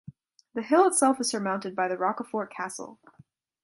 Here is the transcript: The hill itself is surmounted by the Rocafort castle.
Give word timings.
The 0.55 0.63
hill 0.63 0.87
itself 0.87 1.21
is 1.21 1.29
surmounted 1.29 1.75
by 1.75 1.87
the 1.87 1.95
Rocafort 1.95 2.49
castle. 2.49 2.99